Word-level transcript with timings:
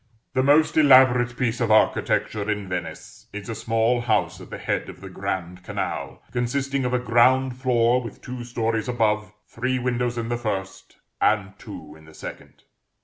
The 0.33 0.41
most 0.41 0.77
elaborate 0.77 1.37
piece 1.37 1.61
of 1.61 1.69
architecture 1.69 2.49
in 2.49 2.67
Venice 2.67 3.27
is 3.31 3.49
a 3.49 3.53
small 3.53 4.01
house 4.01 4.41
at 4.41 4.49
the 4.49 4.57
head 4.57 4.89
of 4.89 4.99
the 4.99 5.09
Grand 5.11 5.63
Canal, 5.63 6.23
consisting 6.31 6.85
of 6.85 6.93
a 6.95 6.97
ground 6.97 7.55
floor 7.55 8.01
with 8.01 8.19
two 8.19 8.43
stories 8.43 8.87
above, 8.89 9.31
three 9.47 9.77
windows 9.77 10.17
in 10.17 10.29
the 10.29 10.37
first, 10.37 10.97
and 11.21 11.53
two 11.59 11.93
in 11.95 12.05
the 12.05 12.15
second. 12.15 12.63